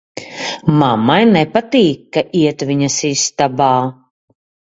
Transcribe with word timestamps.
Mammai 0.83 1.17
nepatīk, 1.33 2.01
ka 2.17 2.23
iet 2.41 2.65
viņas 2.71 2.97
istabā. 3.13 3.71